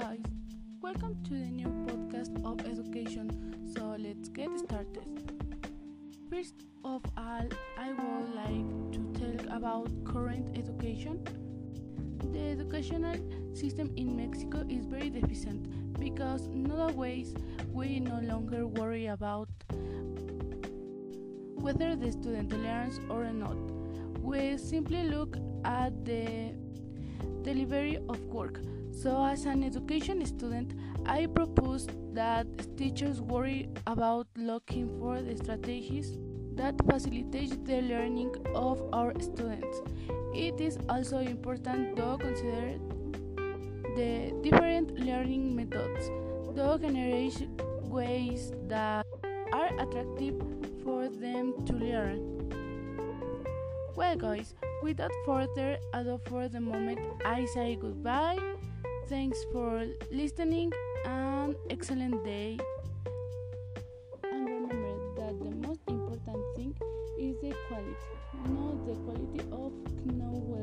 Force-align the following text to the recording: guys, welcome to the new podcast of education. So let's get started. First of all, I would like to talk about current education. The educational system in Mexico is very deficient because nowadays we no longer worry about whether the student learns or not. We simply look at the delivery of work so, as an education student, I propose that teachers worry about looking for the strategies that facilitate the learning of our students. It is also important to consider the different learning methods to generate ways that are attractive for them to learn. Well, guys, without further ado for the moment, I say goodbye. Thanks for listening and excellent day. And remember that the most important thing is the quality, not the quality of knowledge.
guys, 0.00 0.20
welcome 0.82 1.16
to 1.24 1.30
the 1.30 1.46
new 1.46 1.68
podcast 1.86 2.36
of 2.44 2.60
education. 2.66 3.30
So 3.74 3.96
let's 3.98 4.28
get 4.28 4.50
started. 4.58 5.06
First 6.28 6.66
of 6.84 7.00
all, 7.16 7.48
I 7.78 7.92
would 7.92 8.34
like 8.34 8.92
to 8.92 9.00
talk 9.18 9.56
about 9.56 9.88
current 10.04 10.54
education. 10.54 11.24
The 12.30 12.40
educational 12.40 13.16
system 13.54 13.90
in 13.96 14.14
Mexico 14.14 14.66
is 14.68 14.84
very 14.84 15.08
deficient 15.08 15.98
because 15.98 16.46
nowadays 16.48 17.34
we 17.72 17.98
no 17.98 18.20
longer 18.20 18.66
worry 18.66 19.06
about 19.06 19.48
whether 21.54 21.96
the 21.96 22.12
student 22.12 22.52
learns 22.52 23.00
or 23.08 23.24
not. 23.32 23.56
We 24.20 24.58
simply 24.58 25.04
look 25.04 25.38
at 25.64 26.04
the 26.04 26.52
delivery 27.42 27.96
of 28.10 28.22
work 28.26 28.60
so, 28.96 29.22
as 29.22 29.44
an 29.44 29.62
education 29.62 30.24
student, 30.24 30.72
I 31.04 31.26
propose 31.26 31.86
that 32.14 32.46
teachers 32.78 33.20
worry 33.20 33.68
about 33.86 34.26
looking 34.36 34.88
for 34.98 35.20
the 35.20 35.36
strategies 35.36 36.16
that 36.54 36.74
facilitate 36.88 37.62
the 37.66 37.82
learning 37.82 38.34
of 38.54 38.82
our 38.94 39.12
students. 39.20 39.82
It 40.34 40.62
is 40.62 40.78
also 40.88 41.18
important 41.18 41.96
to 41.96 42.16
consider 42.18 42.80
the 43.96 44.32
different 44.42 44.98
learning 44.98 45.54
methods 45.54 46.08
to 46.56 46.78
generate 46.80 47.46
ways 47.84 48.50
that 48.66 49.04
are 49.52 49.70
attractive 49.78 50.40
for 50.82 51.10
them 51.10 51.52
to 51.66 51.72
learn. 51.74 52.48
Well, 53.94 54.16
guys, 54.16 54.54
without 54.82 55.12
further 55.26 55.76
ado 55.92 56.18
for 56.28 56.48
the 56.48 56.60
moment, 56.60 57.00
I 57.24 57.44
say 57.44 57.76
goodbye. 57.76 58.40
Thanks 59.08 59.44
for 59.52 59.86
listening 60.10 60.72
and 61.04 61.54
excellent 61.70 62.24
day. 62.24 62.58
And 64.24 64.44
remember 64.44 64.98
that 65.16 65.38
the 65.38 65.54
most 65.64 65.80
important 65.86 66.42
thing 66.56 66.74
is 67.16 67.36
the 67.40 67.54
quality, 67.68 67.94
not 68.48 68.84
the 68.84 68.94
quality 69.06 69.40
of 69.52 69.72
knowledge. 70.06 70.55